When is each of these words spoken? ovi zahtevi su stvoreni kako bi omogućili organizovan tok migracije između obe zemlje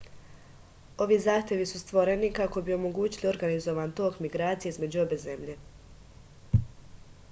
ovi 1.05 1.17
zahtevi 1.25 1.67
su 1.71 1.81
stvoreni 1.81 2.31
kako 2.39 2.63
bi 2.71 2.75
omogućili 2.77 3.29
organizovan 3.33 3.93
tok 4.01 4.19
migracije 4.27 4.75
između 4.77 5.05
obe 5.07 5.19
zemlje 5.29 5.57